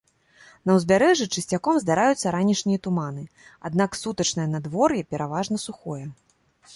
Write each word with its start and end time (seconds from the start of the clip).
На 0.67 0.71
ўзбярэжжы 0.77 1.25
часцяком 1.41 1.75
здараюцца 1.83 2.33
ранішнія 2.35 2.79
туманы, 2.87 3.23
аднак 3.69 3.99
сутачнае 4.01 4.47
надвор'е 4.55 5.01
пераважна 5.13 5.57
сухое. 5.67 6.03